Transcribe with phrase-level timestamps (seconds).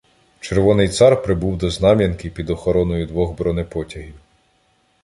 [0.39, 4.13] "Червоний цар" прибув до Знам'янки під охороною двох бронепотягів.